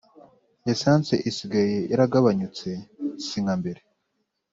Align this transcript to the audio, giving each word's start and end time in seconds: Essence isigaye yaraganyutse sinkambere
Essence 0.71 1.15
isigaye 1.29 1.77
yaraganyutse 1.91 2.69
sinkambere 3.25 3.81